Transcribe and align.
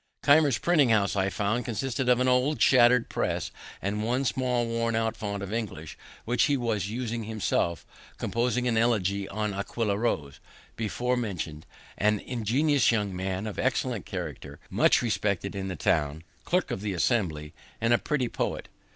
Keimer's 0.23 0.57
printing 0.57 0.89
house, 0.89 1.15
I 1.15 1.29
found, 1.29 1.63
consisted 1.63 2.09
of 2.09 2.19
an 2.19 2.27
old 2.27 2.59
shatter'd 2.59 3.07
press, 3.07 3.51
and 3.83 4.03
one 4.03 4.25
small, 4.25 4.65
worn 4.65 4.95
out 4.95 5.15
font 5.15 5.43
of 5.43 5.53
English, 5.53 5.95
which 6.25 6.45
he 6.45 6.57
was 6.57 6.85
then 6.87 6.93
using 6.95 7.25
himself, 7.25 7.85
composing 8.17 8.67
an 8.67 8.77
Elegy 8.77 9.29
on 9.29 9.53
Aquilla 9.53 9.95
Rose, 9.95 10.39
before 10.75 11.15
mentioned, 11.17 11.67
an 11.99 12.19
ingenious 12.21 12.91
young 12.91 13.15
man, 13.15 13.45
of 13.45 13.59
excellent 13.59 14.07
character, 14.07 14.57
much 14.71 15.03
respected 15.03 15.53
in 15.55 15.67
the 15.67 15.75
town, 15.75 16.23
clerk 16.45 16.71
of 16.71 16.81
the 16.81 16.93
Assembly, 16.93 17.53
and 17.79 17.93
a 17.93 17.99
pretty 17.99 18.27
poet. 18.27 18.69